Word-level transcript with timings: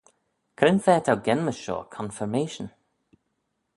Cre'n 0.57 0.79
fa 0.85 0.93
t'ou 1.05 1.17
genmys 1.27 1.59
shoh 1.63 1.87
confirmation? 1.95 2.67